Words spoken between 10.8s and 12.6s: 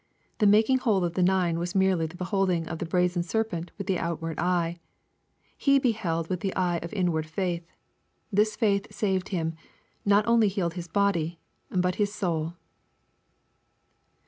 body, but his soul."